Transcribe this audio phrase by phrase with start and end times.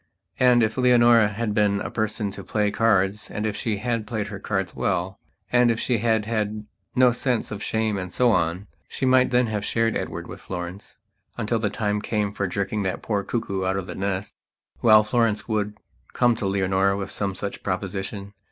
[0.39, 4.29] And, if Leonora had been a person to play cards and if she had played
[4.29, 5.19] her cards well,
[5.51, 9.45] and if she had had no sense of shame and so on, she might then
[9.45, 10.97] have shared Edward with Florence
[11.37, 14.33] until the time came for jerking that poor cuckoo out of the nest.
[14.81, 15.77] Well, Florence would
[16.13, 18.33] come to Leonora with some such proposition.